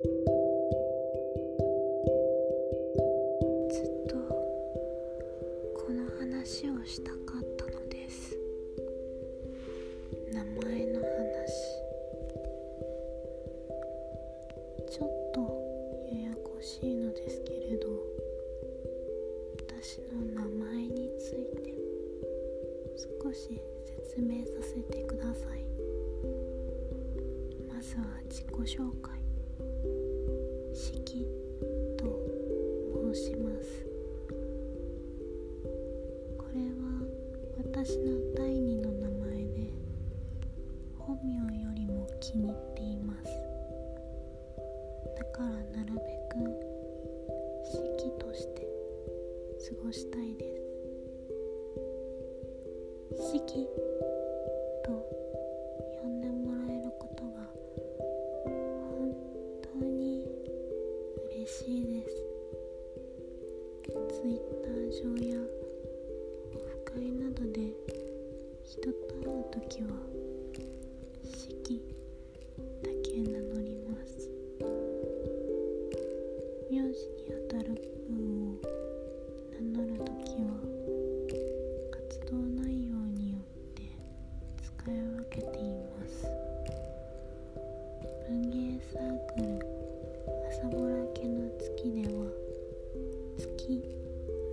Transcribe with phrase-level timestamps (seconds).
[0.00, 0.10] ずっ
[4.06, 4.14] と
[5.74, 8.38] この話をしたかったのです。
[10.32, 11.08] 名前の話。
[14.88, 15.40] ちょっと
[16.12, 17.88] ややこしいのですけれど
[19.66, 21.74] 私の名前について
[23.22, 23.60] 少し
[24.06, 25.64] 説明させてください。
[27.66, 28.46] まずは自己
[28.78, 29.17] 紹介。
[30.78, 31.26] 式
[31.96, 32.04] と
[33.12, 33.84] 申します。
[36.38, 37.02] これは
[37.56, 39.72] 私の第二の名前で
[40.96, 43.26] 本名よりも気に入っています。
[45.16, 46.00] だからなるべ
[46.30, 46.38] く
[47.64, 48.68] 式として
[49.68, 50.54] 過ごしたいで
[53.16, 53.32] す。
[53.32, 53.66] 式
[64.20, 65.38] ツイッター上や
[66.52, 67.70] オフ会などで
[68.64, 68.90] 人と
[69.22, 69.90] 会う時は
[71.22, 71.80] 式
[72.82, 74.28] だけ名乗ります。
[76.68, 78.58] 名字にあたる部分を
[79.52, 80.50] 名乗る時は
[81.92, 83.40] 活動内容によっ
[83.76, 83.82] て
[84.60, 86.26] 使い分けています。
[88.28, 89.02] 文芸サー
[89.36, 89.46] クル
[90.50, 92.26] 朝ぼら家の月では
[93.38, 93.97] 月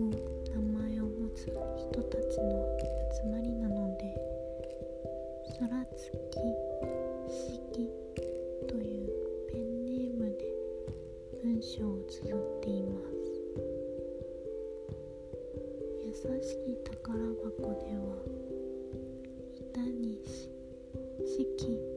[0.00, 0.10] の
[0.54, 2.50] 名前を持つ人たちの
[3.12, 4.14] 集まりなので
[5.58, 6.12] 空月
[7.30, 7.90] 式
[8.68, 9.06] という
[9.50, 10.44] ペンネームで
[11.42, 13.16] 文章を綴っています。
[16.04, 18.04] 優しき宝箱では
[19.54, 20.50] 板西
[21.26, 21.95] 式と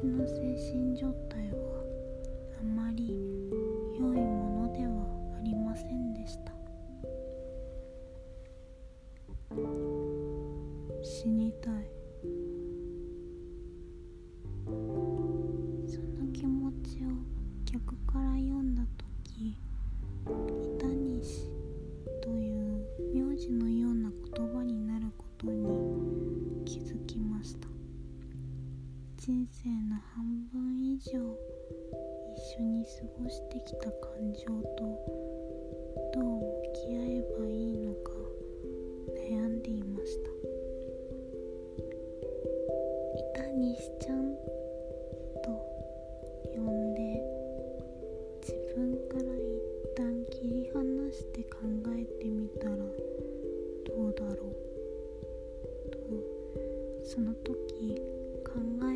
[0.00, 0.32] 私の精
[0.72, 1.58] 神状態は
[2.58, 3.10] あまり
[3.98, 5.04] 良いものでは
[5.36, 6.54] ありませんでした。
[11.02, 11.89] 死にたい。
[29.22, 31.20] 人生の半分以上
[32.34, 32.90] 一緒に過
[33.22, 34.80] ごしてきた感情と
[36.14, 38.12] どう向き合えばいいのか
[39.14, 40.30] 悩んでいました。
[43.36, 44.32] 板西ちゃん
[45.44, 45.50] と
[46.54, 47.20] 呼んで
[48.40, 49.60] 自分から一
[49.98, 51.58] 旦切り離して考
[51.94, 55.98] えてみたらどうだろうと
[57.04, 58.00] その時
[58.52, 58.54] 考
[58.84, 58.89] え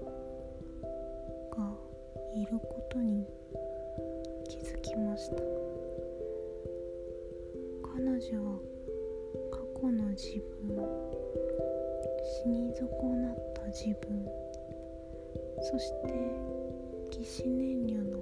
[0.00, 0.10] 女
[1.56, 1.76] が
[2.34, 3.26] いることに
[4.48, 5.36] 気づきました。
[7.94, 8.58] 彼女は
[9.50, 10.76] 過去の自分
[12.44, 12.88] 死に損
[13.22, 14.26] なった自分
[15.60, 16.14] そして
[17.10, 18.18] 起死燃料の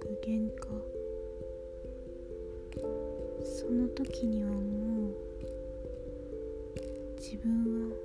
[0.00, 0.68] 具現化。
[3.44, 5.14] その時にはもう
[7.16, 7.96] 自分は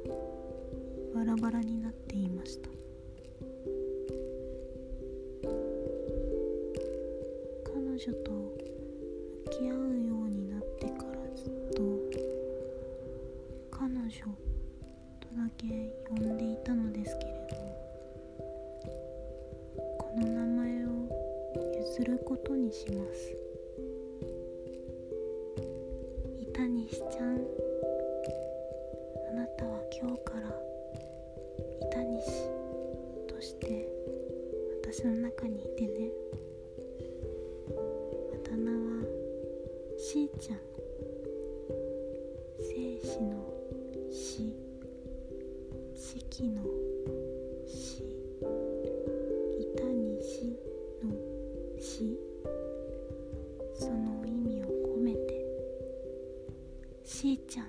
[1.16, 2.77] バラバラになっていました。
[8.08, 11.84] 彼女と向き合うようになってからずっと
[13.70, 15.68] 彼女とだけ
[16.08, 17.58] 呼んでいたのですけれど
[20.00, 20.88] この名前を
[21.98, 23.37] 譲ることにします。
[40.18, 40.58] しーちゃん。
[42.58, 42.74] 生
[43.08, 43.38] 死の
[44.12, 44.52] 死。
[45.94, 46.64] 死期の
[47.68, 48.04] 死。
[49.60, 50.58] 板に死
[51.06, 51.14] の
[51.80, 52.18] 死。
[53.76, 54.66] その意味を
[54.98, 55.46] 込めて。
[57.04, 57.66] しーちゃん。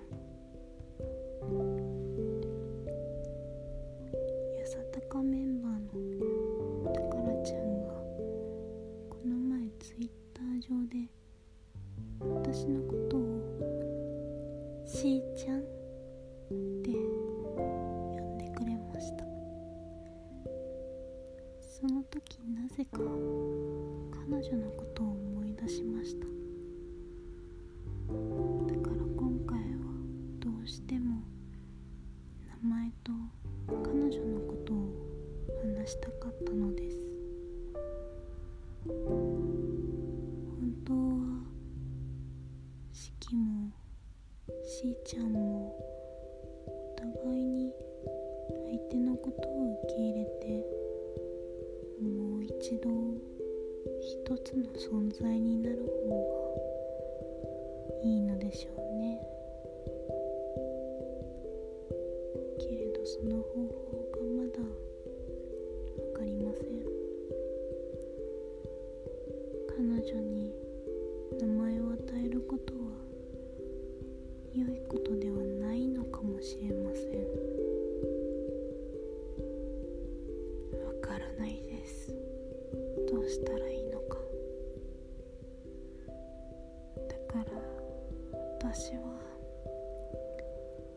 [4.59, 5.48] よさたかめ
[22.11, 26.27] 時なぜか彼女のことを思い出しました。
[28.67, 29.65] だから今回は
[30.41, 31.23] どうしても
[32.63, 33.13] 名前と
[33.85, 34.77] 彼女のことを
[35.77, 36.97] 話したかったのです。
[38.87, 38.95] 本
[40.87, 40.99] 当は
[42.91, 43.71] 四季も
[44.65, 45.77] しーちゃんも
[46.67, 47.71] お互いに
[48.67, 50.68] 相手のことを受け入れて
[52.69, 52.91] 一度
[53.99, 55.77] 一つの存在になる
[56.07, 56.11] 方
[57.95, 59.19] がいいのでしょうね。
[62.59, 64.59] けれどその方法がまだ
[65.97, 66.67] 分かりません。
[69.75, 70.53] 彼女に
[71.41, 72.81] 名前を与えることは
[74.55, 77.15] 良いことではないのかもしれません。
[80.85, 81.68] わからないです。
[88.79, 89.01] 私は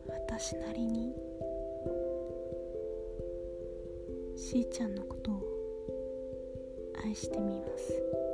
[0.06, 1.12] 私なりに
[4.36, 5.42] しーちゃんのことを
[7.04, 8.31] 愛してみます。